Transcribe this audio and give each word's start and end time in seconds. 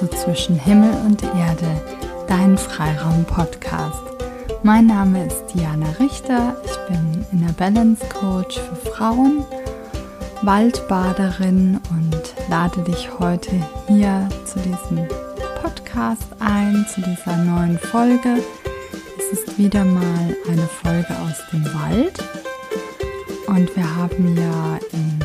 zu 0.00 0.08
Zwischen 0.08 0.58
Himmel 0.58 0.94
und 1.04 1.22
Erde, 1.22 1.78
dein 2.26 2.56
Freiraum-Podcast. 2.56 4.00
Mein 4.62 4.86
Name 4.86 5.26
ist 5.26 5.44
Diana 5.52 5.90
Richter, 6.00 6.56
ich 6.64 6.78
bin 6.88 7.26
Inner 7.32 7.52
Balance 7.52 8.02
Coach 8.08 8.58
für 8.58 8.92
Frauen, 8.92 9.44
Waldbaderin 10.40 11.78
und 11.90 12.34
lade 12.48 12.80
dich 12.80 13.10
heute 13.18 13.50
hier 13.88 14.26
zu 14.46 14.58
diesem 14.60 15.06
Podcast 15.60 16.28
ein, 16.38 16.86
zu 16.94 17.02
dieser 17.02 17.36
neuen 17.36 17.78
Folge. 17.78 18.38
Es 19.18 19.38
ist 19.38 19.58
wieder 19.58 19.84
mal 19.84 20.34
eine 20.50 20.66
Folge 20.82 21.14
aus 21.26 21.42
dem 21.52 21.66
Wald 21.74 22.24
und 23.48 23.76
wir 23.76 23.96
haben 23.96 24.34
ja 24.34 24.78
in 24.92 25.20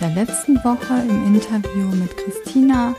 der 0.00 0.10
letzten 0.16 0.56
Woche 0.64 1.04
im 1.08 1.32
Interview 1.32 1.86
mit 1.94 2.16
Christina 2.16 2.92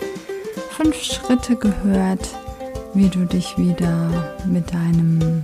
fünf 0.78 1.02
Schritte 1.02 1.56
gehört, 1.56 2.30
wie 2.94 3.10
du 3.10 3.26
dich 3.26 3.58
wieder 3.58 4.36
mit 4.46 4.72
deinem 4.72 5.42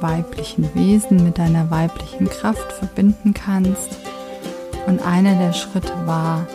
weiblichen 0.00 0.74
Wesen, 0.74 1.24
mit 1.24 1.38
deiner 1.38 1.70
weiblichen 1.70 2.28
Kraft 2.28 2.70
verbinden 2.72 3.32
kannst. 3.32 3.96
Und 4.86 5.00
einer 5.00 5.36
der 5.36 5.54
Schritte 5.54 5.92
war, 6.04 6.46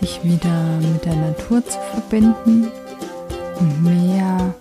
dich 0.00 0.22
wieder 0.22 0.78
mit 0.92 1.04
der 1.04 1.16
Natur 1.16 1.64
zu 1.66 1.76
verbinden 1.92 2.68
und 3.58 3.82
mehr 3.82 4.54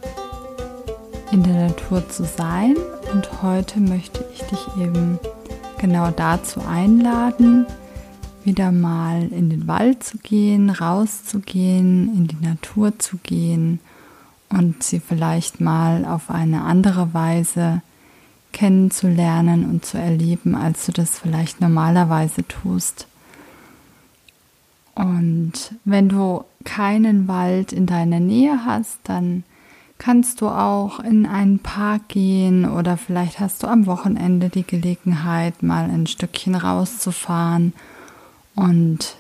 in 1.32 1.44
der 1.44 1.68
Natur 1.68 2.10
zu 2.10 2.24
sein. 2.24 2.76
Und 3.14 3.44
heute 3.44 3.80
möchte 3.80 4.26
ich 4.34 4.42
dich 4.42 4.68
eben 4.82 5.20
genau 5.77 6.10
dazu 6.10 6.60
einladen, 6.68 7.68
wieder 8.46 8.71
mal 8.71 9.27
in 9.32 9.49
den 9.49 9.68
Wald 9.68 10.04
zu 10.04 10.18
gehen, 10.18 10.70
rauszugehen, 10.70 12.15
in 12.15 12.27
die 12.27 12.46
Natur 12.46 12.98
zu 12.99 13.18
gehen 13.18 13.79
und 14.49 14.84
sie 14.84 14.99
vielleicht 14.99 15.60
mal 15.60 16.05
auf 16.05 16.29
eine 16.29 16.62
andere 16.62 17.13
Weise 17.13 17.82
kennenzulernen 18.54 19.65
und 19.65 19.85
zu 19.85 19.98
erleben, 19.98 20.55
als 20.55 20.85
du 20.85 20.91
das 20.91 21.20
vielleicht 21.20 21.60
normalerweise 21.60 22.48
tust. 22.48 23.07
Und 24.93 25.54
wenn 25.84 26.07
du 26.07 26.46
keinen 26.63 27.27
Wald 27.27 27.74
in 27.74 27.85
deiner 27.85 28.21
Nähe 28.21 28.63
hast, 28.65 28.99
dann 29.04 29.43
kannst 29.98 30.40
du 30.40 30.48
auch 30.48 30.99
in 30.99 31.26
einen 31.26 31.59
Park 31.59 32.07
gehen 32.09 32.65
oder 32.65 32.96
vielleicht 32.96 33.40
hast 33.40 33.63
du 33.63 33.68
am 33.68 33.87
Wochenende 33.87 34.49
die 34.49 34.65
Gelegenheit, 34.65 35.63
mal 35.63 35.90
ein 35.90 36.07
Stückchen 36.07 36.55
rauszufahren 36.55 37.74
und 38.56 39.16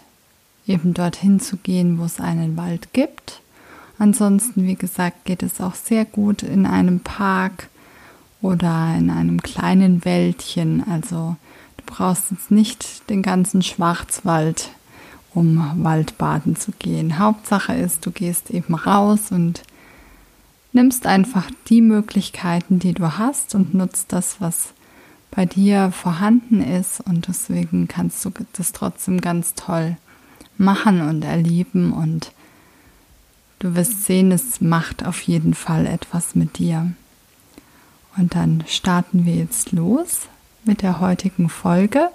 eben 0.67 0.93
dorthin 0.93 1.39
zu 1.39 1.57
gehen, 1.57 1.99
wo 1.99 2.05
es 2.05 2.19
einen 2.19 2.57
Wald 2.57 2.93
gibt. 2.93 3.41
Ansonsten, 3.97 4.65
wie 4.65 4.75
gesagt, 4.75 5.25
geht 5.25 5.43
es 5.43 5.61
auch 5.61 5.75
sehr 5.75 6.05
gut 6.05 6.43
in 6.43 6.65
einem 6.65 6.99
Park 6.99 7.69
oder 8.41 8.93
in 8.97 9.09
einem 9.09 9.41
kleinen 9.41 10.03
Wäldchen. 10.03 10.83
Also 10.89 11.35
du 11.77 11.83
brauchst 11.85 12.31
jetzt 12.31 12.51
nicht 12.51 13.09
den 13.09 13.21
ganzen 13.21 13.61
Schwarzwald, 13.61 14.69
um 15.33 15.83
Waldbaden 15.83 16.55
zu 16.55 16.71
gehen. 16.77 17.19
Hauptsache 17.19 17.73
ist, 17.73 18.05
du 18.05 18.11
gehst 18.11 18.51
eben 18.51 18.75
raus 18.75 19.31
und 19.31 19.63
nimmst 20.73 21.07
einfach 21.07 21.49
die 21.67 21.81
Möglichkeiten, 21.81 22.79
die 22.79 22.93
du 22.93 23.17
hast 23.17 23.55
und 23.55 23.73
nutzt 23.73 24.11
das, 24.11 24.37
was 24.39 24.73
bei 25.35 25.45
dir 25.45 25.91
vorhanden 25.91 26.61
ist 26.61 27.01
und 27.01 27.27
deswegen 27.27 27.87
kannst 27.87 28.23
du 28.23 28.31
das 28.53 28.71
trotzdem 28.71 29.19
ganz 29.19 29.53
toll 29.53 29.97
machen 30.57 31.01
und 31.01 31.23
erleben 31.23 31.91
und 31.91 32.31
du 33.59 33.75
wirst 33.75 34.05
sehen, 34.05 34.31
es 34.31 34.61
macht 34.61 35.05
auf 35.05 35.21
jeden 35.21 35.53
Fall 35.53 35.85
etwas 35.85 36.35
mit 36.35 36.57
dir. 36.57 36.93
Und 38.17 38.33
dann 38.35 38.63
starten 38.67 39.25
wir 39.25 39.35
jetzt 39.35 39.73
los 39.73 40.27
mit 40.63 40.81
der 40.81 41.01
heutigen 41.01 41.49
Folge 41.49 42.09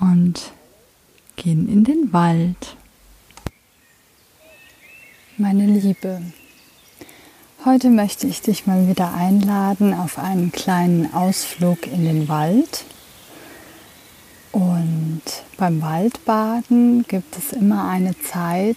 und 0.00 0.52
gehen 1.36 1.68
in 1.68 1.84
den 1.84 2.12
Wald. 2.12 2.76
Meine 5.38 5.66
Liebe, 5.66 6.22
Heute 7.66 7.90
möchte 7.90 8.28
ich 8.28 8.42
dich 8.42 8.68
mal 8.68 8.86
wieder 8.86 9.12
einladen 9.12 9.92
auf 9.92 10.20
einen 10.20 10.52
kleinen 10.52 11.12
Ausflug 11.12 11.88
in 11.88 12.04
den 12.04 12.28
Wald. 12.28 12.84
Und 14.52 15.22
beim 15.56 15.82
Waldbaden 15.82 17.04
gibt 17.08 17.36
es 17.36 17.52
immer 17.52 17.88
eine 17.88 18.16
Zeit, 18.20 18.76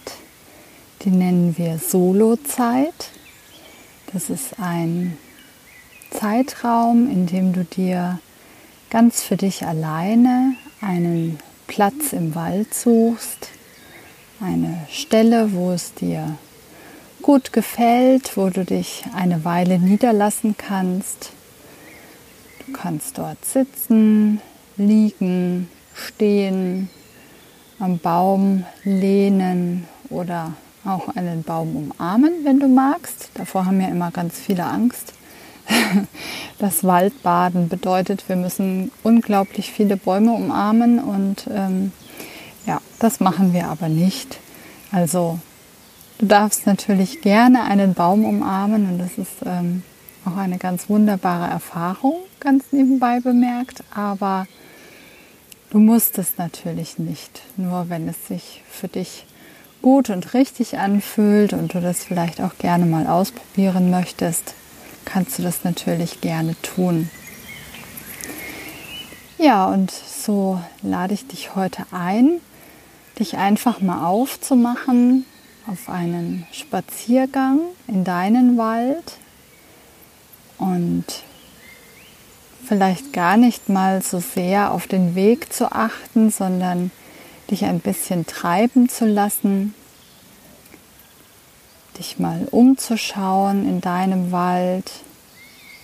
die 1.02 1.10
nennen 1.10 1.56
wir 1.56 1.78
Solo-Zeit. 1.78 3.12
Das 4.12 4.28
ist 4.28 4.58
ein 4.58 5.16
Zeitraum, 6.10 7.08
in 7.08 7.26
dem 7.26 7.52
du 7.52 7.62
dir 7.62 8.18
ganz 8.90 9.22
für 9.22 9.36
dich 9.36 9.64
alleine 9.64 10.56
einen 10.80 11.38
Platz 11.68 12.12
im 12.12 12.34
Wald 12.34 12.74
suchst, 12.74 13.50
eine 14.40 14.84
Stelle, 14.90 15.52
wo 15.52 15.70
es 15.70 15.94
dir 15.94 16.36
gut 17.22 17.52
gefällt, 17.52 18.36
wo 18.36 18.50
du 18.50 18.64
dich 18.64 19.04
eine 19.14 19.44
Weile 19.44 19.78
niederlassen 19.78 20.56
kannst. 20.56 21.30
Du 22.66 22.72
kannst 22.72 23.18
dort 23.18 23.44
sitzen, 23.44 24.40
liegen, 24.76 25.68
stehen, 25.94 26.88
am 27.78 27.98
Baum 27.98 28.64
lehnen 28.84 29.86
oder 30.08 30.52
auch 30.84 31.08
einen 31.16 31.42
Baum 31.42 31.76
umarmen, 31.76 32.44
wenn 32.44 32.60
du 32.60 32.68
magst. 32.68 33.30
Davor 33.34 33.66
haben 33.66 33.80
ja 33.80 33.88
immer 33.88 34.10
ganz 34.10 34.38
viele 34.38 34.64
Angst. 34.64 35.12
Das 36.58 36.84
Waldbaden 36.84 37.70
bedeutet, 37.70 38.28
wir 38.28 38.36
müssen 38.36 38.92
unglaublich 39.02 39.72
viele 39.72 39.96
Bäume 39.96 40.32
umarmen 40.32 40.98
und 40.98 41.48
ähm, 41.50 41.92
ja, 42.66 42.82
das 42.98 43.18
machen 43.20 43.54
wir 43.54 43.68
aber 43.68 43.88
nicht. 43.88 44.40
Also 44.92 45.38
Du 46.20 46.26
darfst 46.26 46.66
natürlich 46.66 47.22
gerne 47.22 47.64
einen 47.64 47.94
Baum 47.94 48.26
umarmen 48.26 48.90
und 48.90 48.98
das 48.98 49.16
ist 49.16 49.36
ähm, 49.46 49.82
auch 50.26 50.36
eine 50.36 50.58
ganz 50.58 50.90
wunderbare 50.90 51.50
Erfahrung, 51.50 52.12
ganz 52.40 52.64
nebenbei 52.72 53.20
bemerkt, 53.20 53.82
aber 53.94 54.46
du 55.70 55.78
musst 55.78 56.18
es 56.18 56.36
natürlich 56.36 56.98
nicht. 56.98 57.40
Nur 57.56 57.88
wenn 57.88 58.06
es 58.06 58.28
sich 58.28 58.62
für 58.68 58.88
dich 58.88 59.24
gut 59.80 60.10
und 60.10 60.34
richtig 60.34 60.76
anfühlt 60.76 61.54
und 61.54 61.72
du 61.72 61.80
das 61.80 62.04
vielleicht 62.04 62.42
auch 62.42 62.58
gerne 62.58 62.84
mal 62.84 63.06
ausprobieren 63.06 63.90
möchtest, 63.90 64.52
kannst 65.06 65.38
du 65.38 65.42
das 65.42 65.64
natürlich 65.64 66.20
gerne 66.20 66.54
tun. 66.60 67.08
Ja, 69.38 69.64
und 69.68 69.90
so 69.90 70.60
lade 70.82 71.14
ich 71.14 71.26
dich 71.26 71.54
heute 71.56 71.86
ein, 71.92 72.42
dich 73.18 73.38
einfach 73.38 73.80
mal 73.80 74.06
aufzumachen, 74.06 75.24
auf 75.70 75.88
einen 75.88 76.46
Spaziergang 76.50 77.60
in 77.86 78.02
deinen 78.02 78.58
Wald 78.58 79.18
und 80.58 81.04
vielleicht 82.66 83.12
gar 83.12 83.36
nicht 83.36 83.68
mal 83.68 84.02
so 84.02 84.18
sehr 84.18 84.72
auf 84.72 84.88
den 84.88 85.14
Weg 85.14 85.52
zu 85.52 85.70
achten, 85.70 86.30
sondern 86.30 86.90
dich 87.50 87.64
ein 87.64 87.78
bisschen 87.78 88.26
treiben 88.26 88.88
zu 88.88 89.06
lassen, 89.06 89.74
dich 91.98 92.18
mal 92.18 92.48
umzuschauen 92.50 93.68
in 93.68 93.80
deinem 93.80 94.32
Wald, 94.32 94.90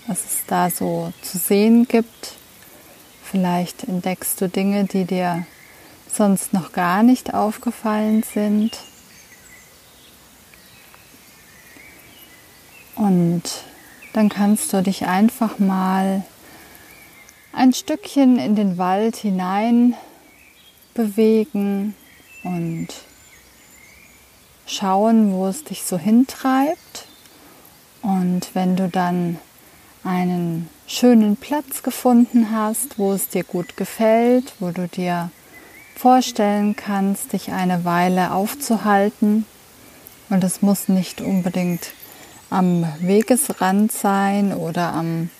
was 0.09 0.19
es 0.25 0.39
da 0.49 0.69
so 0.69 1.13
zu 1.23 1.39
sehen 1.39 1.87
gibt. 1.87 2.35
Vielleicht 3.23 3.85
entdeckst 3.85 4.41
du 4.41 4.49
Dinge, 4.49 4.85
die 4.85 5.05
dir 5.05 5.47
sonst 6.13 6.53
noch 6.53 6.73
gar 6.73 7.05
nicht 7.05 7.35
aufgefallen 7.35 8.25
sind. 8.25 8.79
Und 12.97 13.43
dann 14.13 14.29
kannst 14.29 14.73
du 14.73 14.83
dich 14.83 15.07
einfach 15.07 15.59
mal 15.59 16.25
ein 17.53 17.73
Stückchen 17.73 18.39
in 18.39 18.57
den 18.57 18.79
Wald 18.79 19.17
hinein 19.17 19.95
bewegen 20.95 21.95
und 22.43 22.89
schauen, 24.67 25.33
wo 25.33 25.47
es 25.47 25.65
dich 25.65 25.85
so 25.85 25.99
hintreibt. 25.99 27.07
Und 28.03 28.55
wenn 28.55 28.77
du 28.77 28.89
dann 28.89 29.39
einen 30.05 30.71
schönen 30.87 31.37
Platz 31.37 31.83
gefunden 31.83 32.51
hast, 32.51 32.99
wo 32.99 33.13
es 33.13 33.29
dir 33.29 33.45
gut 33.45 33.77
gefällt, 33.77 34.55
wo 34.61 34.71
du 34.71 34.87
dir 34.89 35.31
vorstellen 35.97 36.77
kannst, 36.77 37.33
dich 37.33 37.53
eine 37.53 37.85
Weile 37.85 38.33
aufzuhalten, 38.33 39.47
und 40.29 40.43
es 40.43 40.61
muss 40.61 40.89
nicht 40.89 41.21
unbedingt 41.21 41.93
am 42.51 42.87
Wegesrand 43.01 43.93
sein 43.93 44.55
oder 44.55 44.93
am 44.93 45.31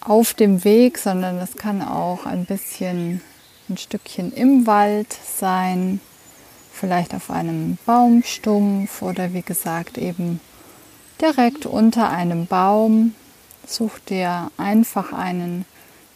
auf 0.00 0.34
dem 0.34 0.62
Weg, 0.64 0.98
sondern 0.98 1.38
es 1.38 1.56
kann 1.56 1.82
auch 1.82 2.26
ein 2.26 2.44
bisschen 2.44 3.20
ein 3.68 3.76
Stückchen 3.76 4.32
im 4.32 4.66
Wald 4.66 5.16
sein. 5.38 6.00
vielleicht 6.72 7.14
auf 7.14 7.30
einem 7.30 7.78
Baumstumpf 7.86 9.00
oder 9.00 9.32
wie 9.32 9.42
gesagt 9.42 9.96
eben 9.96 10.40
direkt 11.20 11.64
unter 11.64 12.10
einem 12.10 12.46
Baum. 12.46 13.14
Such 13.66 13.98
dir 13.98 14.50
einfach 14.58 15.12
einen 15.12 15.64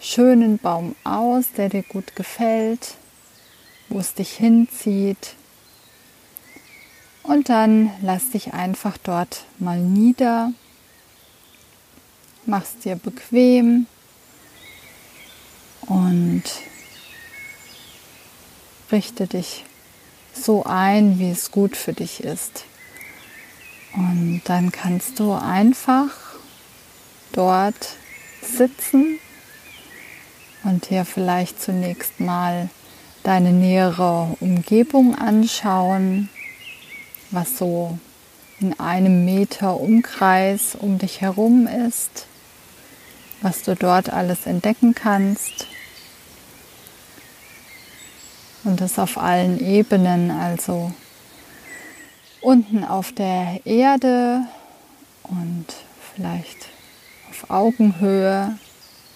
schönen 0.00 0.58
Baum 0.58 0.94
aus, 1.02 1.46
der 1.56 1.70
dir 1.70 1.82
gut 1.82 2.14
gefällt, 2.14 2.94
wo 3.88 3.98
es 3.98 4.14
dich 4.14 4.32
hinzieht. 4.32 5.34
Und 7.22 7.48
dann 7.48 7.90
lass 8.02 8.30
dich 8.30 8.54
einfach 8.54 8.96
dort 8.98 9.44
mal 9.58 9.78
nieder. 9.78 10.52
Mach's 12.46 12.78
dir 12.78 12.96
bequem 12.96 13.86
und 15.86 16.42
richte 18.90 19.26
dich 19.26 19.64
so 20.32 20.64
ein, 20.64 21.18
wie 21.18 21.30
es 21.30 21.50
gut 21.50 21.76
für 21.76 21.92
dich 21.92 22.24
ist. 22.24 22.64
Und 23.94 24.42
dann 24.44 24.72
kannst 24.72 25.18
du 25.18 25.32
einfach 25.32 26.10
dort 27.32 27.96
sitzen 28.42 29.18
und 30.64 30.90
dir 30.90 31.04
vielleicht 31.04 31.60
zunächst 31.60 32.20
mal 32.20 32.70
deine 33.22 33.52
nähere 33.52 34.36
Umgebung 34.40 35.14
anschauen, 35.14 36.28
was 37.30 37.58
so 37.58 37.98
in 38.60 38.78
einem 38.78 39.24
Meter 39.24 39.80
Umkreis 39.80 40.76
um 40.78 40.98
dich 40.98 41.20
herum 41.20 41.66
ist, 41.66 42.26
was 43.40 43.62
du 43.62 43.74
dort 43.74 44.10
alles 44.12 44.46
entdecken 44.46 44.94
kannst. 44.94 45.66
Und 48.64 48.80
das 48.80 48.98
auf 48.98 49.16
allen 49.16 49.58
Ebenen, 49.58 50.30
also 50.30 50.92
unten 52.42 52.84
auf 52.84 53.12
der 53.12 53.60
Erde 53.64 54.42
und 55.22 55.66
vielleicht 56.14 56.68
auf 57.30 57.48
Augenhöhe 57.48 58.58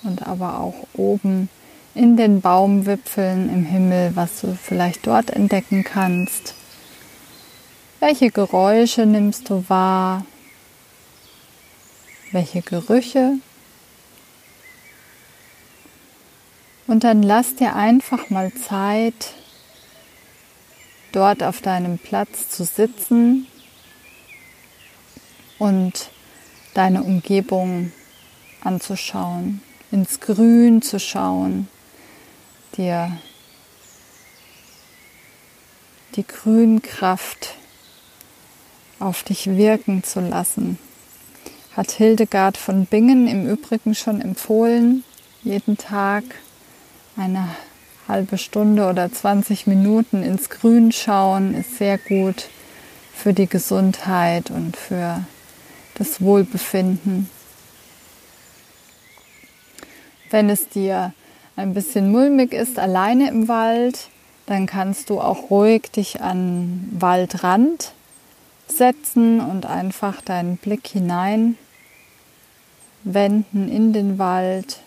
und 0.03 0.27
aber 0.27 0.61
auch 0.61 0.87
oben 0.95 1.51
in 1.95 2.17
den 2.17 2.41
Baumwipfeln 2.41 3.53
im 3.53 3.65
Himmel, 3.65 4.17
was 4.17 4.41
du 4.41 4.57
vielleicht 4.57 5.07
dort 5.07 5.31
entdecken 5.31 5.85
kannst. 5.85 6.55
Welche 8.00 8.31
Geräusche 8.31 9.06
nimmst 9.06 9.49
du 9.49 9.64
wahr? 9.69 10.26
Welche 12.32 12.61
Gerüche? 12.62 13.38
Und 16.87 17.05
dann 17.05 17.23
lass 17.23 17.55
dir 17.55 17.75
einfach 17.75 18.29
mal 18.31 18.52
Zeit, 18.52 19.32
dort 21.12 21.43
auf 21.43 21.61
deinem 21.61 21.99
Platz 21.99 22.50
zu 22.50 22.64
sitzen 22.64 23.46
und 25.58 26.11
deine 26.75 27.02
Umgebung 27.02 27.93
anzuschauen, 28.61 29.62
ins 29.93 30.20
Grün 30.20 30.82
zu 30.82 30.99
schauen, 30.99 31.69
dir 32.76 33.17
die 36.17 36.26
Grünkraft 36.26 37.55
auf 39.05 39.23
dich 39.23 39.47
wirken 39.47 40.03
zu 40.03 40.21
lassen. 40.21 40.79
Hat 41.77 41.91
Hildegard 41.91 42.56
von 42.56 42.87
Bingen 42.87 43.27
im 43.27 43.49
Übrigen 43.49 43.95
schon 43.95 44.21
empfohlen, 44.21 45.05
jeden 45.43 45.77
Tag 45.77 46.25
eine 47.17 47.49
halbe 48.09 48.39
Stunde 48.39 48.89
oder 48.89 49.12
20 49.12 49.67
Minuten 49.67 50.23
ins 50.23 50.51
Grün 50.51 50.93
schauen 50.93 51.55
ist 51.55 51.79
sehr 51.79 51.99
gut 51.99 52.49
für 53.15 53.33
die 53.33 53.47
Gesundheit 53.47 54.51
und 54.51 54.77
für 54.77 55.25
das 55.95 56.21
Wohlbefinden. 56.21 57.29
Wenn 60.31 60.51
es 60.51 60.69
dir 60.69 61.12
ein 61.56 61.75
bisschen 61.75 62.11
mulmig 62.11 62.53
ist, 62.53 62.79
alleine 62.79 63.29
im 63.29 63.49
Wald, 63.49 64.09
dann 64.47 64.67
kannst 64.67 65.11
du 65.11 65.21
auch 65.21 65.51
ruhig 65.51 65.91
dich 65.93 66.21
an 66.21 66.89
Waldrand 66.93 67.93
setzen 68.69 69.41
und 69.41 69.67
einfach 69.67 70.21
deinen 70.23 70.57
Blick 70.57 70.87
hinein 70.87 71.57
wenden 73.05 73.69
in 73.69 73.93
den 73.93 74.19
Wald, 74.19 74.81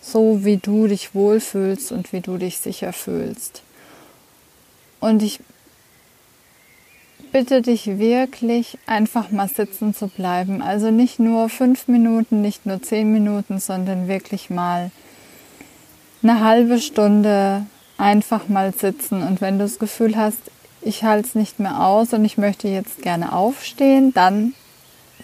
so 0.00 0.44
wie 0.44 0.58
du 0.58 0.86
dich 0.86 1.14
wohlfühlst 1.14 1.92
und 1.92 2.12
wie 2.12 2.20
du 2.20 2.36
dich 2.36 2.58
sicher 2.58 2.92
fühlst. 2.92 3.62
Und 5.00 5.22
ich 5.22 5.40
bitte 7.32 7.62
dich 7.62 7.98
wirklich 7.98 8.78
einfach 8.86 9.30
mal 9.30 9.48
sitzen 9.48 9.94
zu 9.94 10.08
bleiben. 10.08 10.62
Also 10.62 10.90
nicht 10.90 11.18
nur 11.18 11.48
fünf 11.48 11.88
Minuten, 11.88 12.40
nicht 12.40 12.66
nur 12.66 12.82
zehn 12.82 13.12
Minuten, 13.12 13.58
sondern 13.58 14.08
wirklich 14.08 14.50
mal 14.50 14.90
eine 16.22 16.40
halbe 16.42 16.80
Stunde 16.80 17.66
einfach 17.96 18.48
mal 18.48 18.72
sitzen. 18.72 19.22
Und 19.22 19.40
wenn 19.40 19.58
du 19.58 19.64
das 19.64 19.78
Gefühl 19.78 20.16
hast, 20.16 20.38
ich 20.80 21.04
halte 21.04 21.28
es 21.28 21.34
nicht 21.34 21.58
mehr 21.58 21.84
aus 21.84 22.12
und 22.12 22.24
ich 22.24 22.38
möchte 22.38 22.68
jetzt 22.68 23.02
gerne 23.02 23.32
aufstehen, 23.32 24.12
dann 24.14 24.54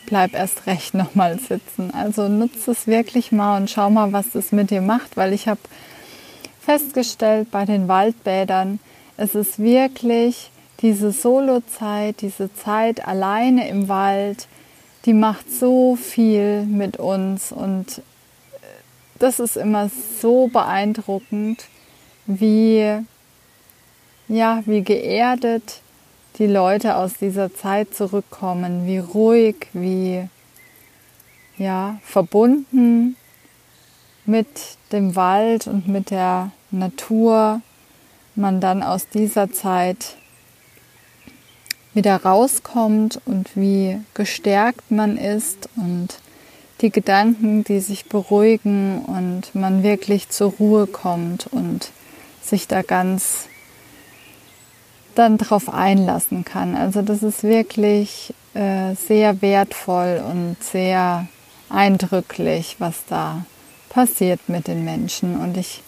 bleib 0.07 0.35
erst 0.35 0.67
recht 0.67 0.95
nochmal 0.95 1.39
sitzen. 1.39 1.93
Also 1.93 2.29
nutze 2.29 2.73
es 2.73 2.87
wirklich 2.87 3.33
mal 3.33 3.57
und 3.57 3.71
schau 3.71 3.91
mal, 3.91 4.13
was 4.13 4.35
es 4.35 4.53
mit 4.53 4.71
dir 4.71 4.83
macht, 4.83 5.17
weil 5.17 5.33
ich 5.33 5.49
habe 5.49 5.61
festgestellt 6.61 7.51
bei 7.51 7.65
den 7.65 7.89
Waldbädern, 7.89 8.81
es 9.17 9.35
ist 9.35 9.59
wirklich 9.59 10.51
diese 10.81 11.13
Solo-Zeit, 11.13 12.21
diese 12.21 12.53
Zeit 12.55 13.07
alleine 13.07 13.69
im 13.69 13.89
Wald, 13.89 14.49
die 15.05 15.13
macht 15.13 15.51
so 15.51 15.97
viel 15.97 16.63
mit 16.63 16.97
uns 16.97 17.53
und 17.53 18.03
das 19.19 19.39
ist 19.39 19.57
immer 19.57 19.91
so 20.21 20.49
beeindruckend, 20.49 21.65
wie 22.27 22.99
ja, 24.29 24.63
wie 24.67 24.83
geerdet 24.83 25.81
die 26.39 26.47
Leute 26.47 26.97
aus 26.97 27.15
dieser 27.15 27.55
Zeit 27.55 27.95
zurückkommen, 27.95 28.87
wie 28.87 28.99
ruhig, 28.99 29.69
wie 29.73 30.29
ja, 31.57 31.99
verbunden 32.03 33.17
mit 34.27 34.49
dem 34.91 35.15
Wald 35.17 35.67
und 35.67 35.87
mit 35.87 36.11
der 36.11 36.51
Natur 36.71 37.61
man 38.35 38.61
dann 38.61 38.83
aus 38.83 39.09
dieser 39.09 39.53
Zeit 39.53 40.17
wieder 41.93 42.17
rauskommt 42.17 43.21
und 43.25 43.57
wie 43.57 44.01
gestärkt 44.15 44.91
man 44.91 45.17
ist 45.17 45.69
und 45.77 46.19
die 46.81 46.91
Gedanken, 46.91 47.63
die 47.63 47.79
sich 47.79 48.07
beruhigen 48.07 48.99
und 49.05 49.55
man 49.55 49.85
wirklich 49.85 50.29
zur 50.31 50.53
Ruhe 50.53 50.89
kommt 50.89 51.47
und 51.47 51.91
sich 52.43 52.67
da 52.67 52.83
ganz 52.83 53.47
dann 55.15 55.39
darauf 55.39 55.73
einlassen 55.73 56.45
kann. 56.45 56.77
Also 56.77 57.03
das 57.03 57.23
ist 57.23 57.43
wirklich 57.43 58.35
äh, 58.55 58.95
sehr 58.95 59.43
wertvoll 59.43 60.23
und 60.29 60.57
sehr 60.63 61.27
eindrücklich, 61.69 62.77
was 62.79 63.05
da 63.09 63.45
passiert 63.89 64.41
mit 64.49 64.69
den 64.69 64.85
Menschen. 64.85 65.41
Und 65.41 65.57
ich 65.57 65.83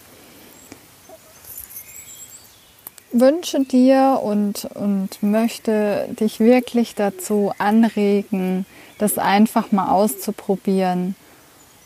wünsche 3.12 3.60
dir 3.64 4.20
und, 4.22 4.64
und 4.74 5.22
möchte 5.22 6.08
dich 6.18 6.40
wirklich 6.40 6.94
dazu 6.94 7.52
anregen, 7.58 8.66
das 8.98 9.18
einfach 9.18 9.72
mal 9.72 9.90
auszuprobieren 9.90 11.14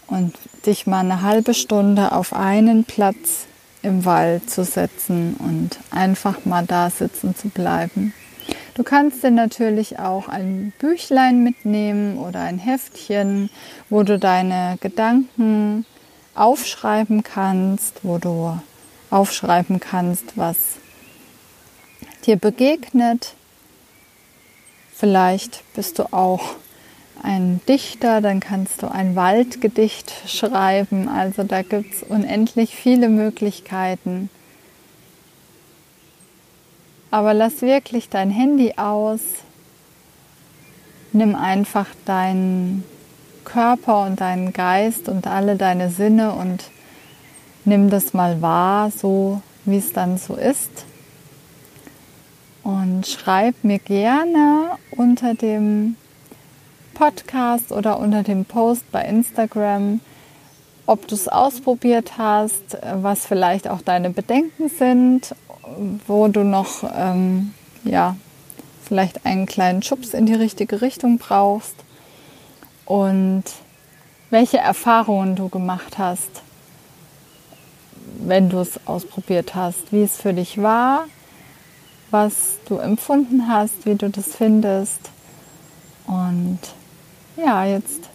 und 0.07 0.35
dich 0.67 0.87
mal 0.87 1.01
eine 1.01 1.23
halbe 1.23 1.55
Stunde 1.55 2.13
auf 2.13 2.33
einen 2.33 2.85
Platz 2.85 3.47
im 3.83 4.05
Wald 4.05 4.51
zu 4.51 4.65
setzen 4.65 5.37
und 5.39 5.79
einfach 5.91 6.45
mal 6.45 6.67
da 6.67 6.91
sitzen 6.91 7.35
zu 7.35 7.49
bleiben. 7.49 8.13
Du 8.75 8.83
kannst 8.83 9.23
dir 9.23 9.31
natürlich 9.31 9.99
auch 9.99 10.29
ein 10.29 10.73
Büchlein 10.79 11.43
mitnehmen 11.43 12.19
oder 12.19 12.41
ein 12.41 12.59
Heftchen, 12.59 13.51
wo 13.89 14.03
du 14.03 14.19
deine 14.19 14.79
Gedanken 14.81 15.85
aufschreiben 16.35 17.23
kannst, 17.23 18.01
wo 18.05 18.19
du 18.19 18.59
aufschreiben 19.11 19.81
kannst, 19.81 20.37
was 20.37 20.57
dir 22.25 22.37
begegnet. 22.37 23.35
Vielleicht 24.95 25.65
bist 25.75 25.99
du 25.99 26.13
auch 26.13 26.55
ein 27.23 27.61
Dichter, 27.69 28.21
dann 28.21 28.41
kannst 28.41 28.83
du 28.83 28.91
ein 28.91 29.17
Waldgedicht 29.17 30.13
schreiben. 30.27 31.09
Also 31.09 31.45
da 31.45 31.63
gibt 31.63 31.95
es 31.95 32.03
unendlich 32.03 32.75
viele 32.75 33.09
Möglichkeiten. 33.09 34.31
Aber 37.11 37.35
lass 37.35 37.63
wirklich 37.63 38.09
dein 38.09 38.31
Handy 38.31 38.75
aus. 38.77 39.21
Nimm 41.13 41.35
einfach 41.35 41.89
deinen 42.05 42.85
Körper 43.45 44.03
und 44.07 44.21
deinen 44.21 44.53
Geist 44.53 45.09
und 45.09 45.27
alle 45.27 45.57
deine 45.57 45.91
Sinne 45.91 46.33
und 46.33 46.71
nimm 47.65 47.91
das 47.91 48.15
mal 48.15 48.41
wahr, 48.41 48.91
so 48.91 49.43
wie 49.65 49.79
es 49.79 49.93
dann 49.93 50.19
so 50.19 50.35
ist. 50.35 50.71
Und 52.63 53.07
schreib 53.07 53.65
mir 53.65 53.79
gerne 53.79 54.77
unter 54.93 55.35
dem 55.35 55.97
Podcast 57.01 57.73
oder 57.73 57.99
unter 57.99 58.23
dem 58.23 58.45
Post 58.45 58.93
bei 58.93 59.03
Instagram, 59.07 60.01
ob 60.85 61.09
du 61.09 61.15
es 61.15 61.29
ausprobiert 61.29 62.19
hast, 62.19 62.77
was 62.93 63.25
vielleicht 63.25 63.69
auch 63.69 63.81
deine 63.81 64.11
Bedenken 64.11 64.69
sind, 64.69 65.35
wo 66.07 66.29
du 66.29 66.45
noch 66.45 66.85
ähm, 66.95 67.55
ja, 67.85 68.17
vielleicht 68.85 69.25
einen 69.25 69.47
kleinen 69.47 69.83
Schubs 69.83 70.13
in 70.13 70.27
die 70.27 70.35
richtige 70.35 70.83
Richtung 70.83 71.17
brauchst 71.17 71.75
und 72.85 73.45
welche 74.29 74.59
Erfahrungen 74.59 75.37
du 75.37 75.49
gemacht 75.49 75.97
hast, 75.97 76.43
wenn 78.19 78.51
du 78.51 78.59
es 78.59 78.79
ausprobiert 78.87 79.55
hast, 79.55 79.91
wie 79.91 80.03
es 80.03 80.19
für 80.19 80.35
dich 80.35 80.61
war, 80.61 81.07
was 82.11 82.59
du 82.67 82.77
empfunden 82.77 83.49
hast, 83.49 83.87
wie 83.87 83.95
du 83.95 84.11
das 84.11 84.37
findest. 84.37 85.01
Und 86.07 86.59
ja, 87.45 87.65
jetzt 87.65 88.09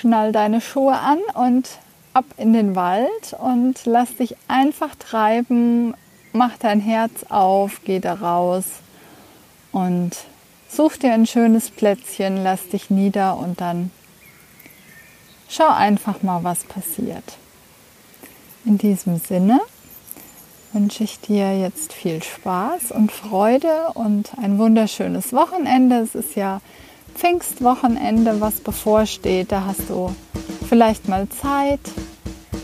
schnall 0.00 0.32
deine 0.32 0.60
Schuhe 0.60 0.94
an 0.94 1.18
und 1.34 1.68
ab 2.12 2.24
in 2.36 2.52
den 2.52 2.76
Wald 2.76 3.36
und 3.38 3.84
lass 3.84 4.16
dich 4.16 4.36
einfach 4.48 4.94
treiben, 4.94 5.94
mach 6.32 6.56
dein 6.58 6.80
Herz 6.80 7.24
auf, 7.28 7.80
geh 7.84 8.00
da 8.00 8.14
raus 8.14 8.64
und 9.72 10.12
such 10.68 10.96
dir 10.96 11.12
ein 11.12 11.26
schönes 11.26 11.70
Plätzchen, 11.70 12.42
lass 12.42 12.68
dich 12.68 12.90
nieder 12.90 13.36
und 13.36 13.60
dann 13.60 13.90
schau 15.48 15.68
einfach 15.68 16.22
mal, 16.22 16.44
was 16.44 16.64
passiert. 16.64 17.36
In 18.64 18.78
diesem 18.78 19.18
Sinne 19.18 19.60
wünsche 20.72 21.04
ich 21.04 21.20
dir 21.20 21.58
jetzt 21.58 21.92
viel 21.92 22.22
Spaß 22.22 22.92
und 22.92 23.12
Freude 23.12 23.90
und 23.94 24.32
ein 24.38 24.58
wunderschönes 24.58 25.32
Wochenende. 25.32 25.96
Es 25.96 26.14
ist 26.14 26.34
ja 26.34 26.60
Pfingstwochenende, 27.14 28.40
was 28.40 28.60
bevorsteht. 28.60 29.52
Da 29.52 29.64
hast 29.66 29.88
du 29.88 30.14
vielleicht 30.68 31.08
mal 31.08 31.28
Zeit, 31.28 31.80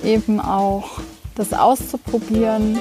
eben 0.04 0.40
auch 0.40 1.00
das 1.34 1.52
auszuprobieren. 1.52 2.78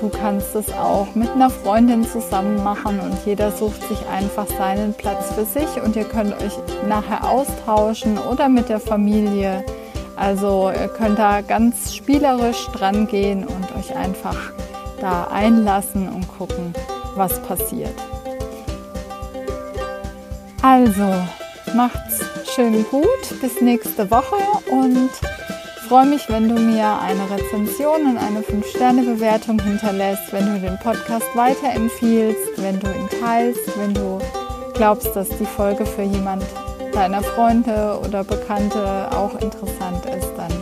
Du 0.00 0.08
kannst 0.08 0.54
es 0.54 0.72
auch 0.72 1.14
mit 1.14 1.28
einer 1.30 1.50
Freundin 1.50 2.06
zusammen 2.06 2.64
machen 2.64 3.00
und 3.00 3.18
jeder 3.26 3.52
sucht 3.52 3.86
sich 3.86 3.98
einfach 4.06 4.46
seinen 4.46 4.94
Platz 4.94 5.32
für 5.34 5.44
sich 5.44 5.82
und 5.84 5.94
ihr 5.94 6.04
könnt 6.04 6.32
euch 6.42 6.54
nachher 6.88 7.28
austauschen 7.28 8.16
oder 8.18 8.48
mit 8.48 8.70
der 8.70 8.80
Familie. 8.80 9.64
Also 10.16 10.70
ihr 10.70 10.88
könnt 10.88 11.18
da 11.18 11.42
ganz 11.42 11.94
spielerisch 11.94 12.66
dran 12.68 13.06
gehen 13.06 13.46
und 13.46 13.76
euch 13.78 13.94
einfach 13.94 14.36
da 15.00 15.24
einlassen 15.24 16.08
und 16.08 16.26
gucken, 16.28 16.72
was 17.14 17.40
passiert. 17.42 17.94
Also, 20.62 21.14
macht's 21.74 22.20
schön 22.54 22.84
gut, 22.90 23.40
bis 23.40 23.62
nächste 23.62 24.10
Woche 24.10 24.36
und 24.70 25.08
freue 25.88 26.04
mich, 26.04 26.28
wenn 26.28 26.50
du 26.50 26.60
mir 26.60 26.98
eine 27.00 27.30
Rezension 27.30 28.02
und 28.06 28.18
eine 28.18 28.40
5-Sterne-Bewertung 28.40 29.58
hinterlässt, 29.58 30.30
wenn 30.32 30.44
du 30.44 30.60
den 30.60 30.78
Podcast 30.78 31.24
weiterempfiehlst, 31.34 32.58
wenn 32.58 32.78
du 32.78 32.88
ihn 32.88 33.08
teilst, 33.22 33.78
wenn 33.78 33.94
du 33.94 34.18
glaubst, 34.74 35.16
dass 35.16 35.30
die 35.30 35.46
Folge 35.46 35.86
für 35.86 36.02
jemand 36.02 36.44
deiner 36.92 37.22
Freunde 37.22 37.98
oder 38.06 38.22
Bekannte 38.22 39.08
auch 39.12 39.34
interessant 39.40 40.04
ist, 40.04 40.28
dann 40.36 40.52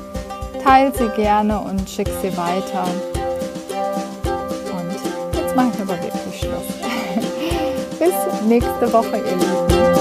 teile 0.62 0.92
sie 0.96 1.08
gerne 1.20 1.58
und 1.58 1.90
schick 1.90 2.08
sie 2.22 2.36
weiter. 2.36 2.84
Und 4.72 4.92
jetzt 5.34 5.56
mache 5.56 5.70
ich 5.74 5.80
aber 5.80 6.00
wirklich. 6.00 6.27
Bis 8.08 8.40
nächste 8.48 8.90
Woche, 8.90 9.18
ihr 9.18 9.36
Lieben. 9.36 9.97